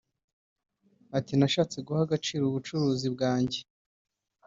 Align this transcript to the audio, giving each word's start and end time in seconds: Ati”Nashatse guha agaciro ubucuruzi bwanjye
Ati”Nashatse 1.17 1.77
guha 1.85 2.01
agaciro 2.05 2.43
ubucuruzi 2.45 3.07
bwanjye 3.15 3.59